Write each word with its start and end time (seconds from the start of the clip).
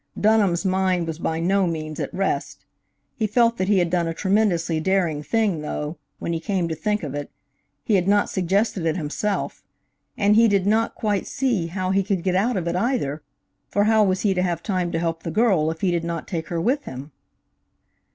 Dunham's 0.19 0.65
mind 0.65 1.05
was 1.05 1.19
by 1.19 1.39
no 1.39 1.67
means 1.67 1.99
at 1.99 2.11
rest. 2.11 2.65
He 3.17 3.27
felt 3.27 3.57
that 3.57 3.67
he 3.67 3.77
had 3.77 3.91
done 3.91 4.07
a 4.07 4.15
tremendously 4.15 4.79
daring 4.79 5.21
thing, 5.21 5.61
though, 5.61 5.99
when 6.17 6.33
he 6.33 6.39
came 6.39 6.67
to 6.69 6.73
think 6.73 7.03
of 7.03 7.13
it, 7.13 7.29
he 7.83 7.93
had 7.93 8.07
not 8.07 8.27
suggested 8.27 8.83
it 8.87 8.97
himself; 8.97 9.61
and 10.17 10.35
he 10.35 10.47
did 10.47 10.65
not 10.65 10.95
quite 10.95 11.27
see 11.27 11.67
how 11.67 11.91
he 11.91 12.01
could 12.01 12.23
get 12.23 12.33
out 12.33 12.57
of 12.57 12.67
it, 12.67 12.75
either, 12.75 13.21
for 13.69 13.83
how 13.83 14.03
was 14.03 14.21
he 14.21 14.33
to 14.33 14.41
have 14.41 14.63
time 14.63 14.91
to 14.91 14.97
help 14.97 15.21
the 15.21 15.29
girl 15.29 15.69
if 15.69 15.81
he 15.81 15.91
did 15.91 16.03
not 16.03 16.27
take 16.27 16.47
her 16.47 16.59
with 16.59 16.85
him? 16.85 17.11